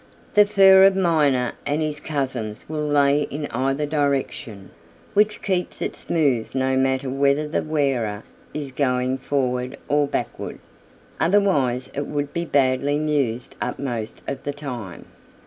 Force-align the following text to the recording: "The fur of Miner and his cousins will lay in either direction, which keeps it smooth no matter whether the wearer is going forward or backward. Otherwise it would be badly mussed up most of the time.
"The 0.33 0.47
fur 0.47 0.83
of 0.85 0.95
Miner 0.95 1.51
and 1.63 1.79
his 1.79 1.99
cousins 1.99 2.65
will 2.67 2.87
lay 2.87 3.21
in 3.29 3.45
either 3.51 3.85
direction, 3.85 4.71
which 5.13 5.43
keeps 5.43 5.79
it 5.79 5.95
smooth 5.95 6.55
no 6.55 6.75
matter 6.75 7.07
whether 7.07 7.47
the 7.47 7.61
wearer 7.61 8.23
is 8.51 8.71
going 8.71 9.19
forward 9.19 9.77
or 9.87 10.07
backward. 10.07 10.57
Otherwise 11.19 11.87
it 11.93 12.07
would 12.07 12.33
be 12.33 12.45
badly 12.45 12.97
mussed 12.97 13.55
up 13.61 13.77
most 13.77 14.23
of 14.27 14.41
the 14.41 14.53
time. 14.53 15.05